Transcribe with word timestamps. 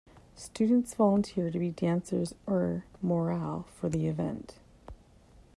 Students 0.35 0.95
volunteer 0.95 1.51
to 1.51 1.59
be 1.59 1.69
dancers 1.69 2.33
or 2.47 2.85
morale 3.03 3.67
for 3.75 3.87
the 3.87 4.07
event. 4.07 4.57